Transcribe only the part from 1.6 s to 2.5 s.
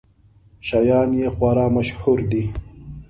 مشهور دي.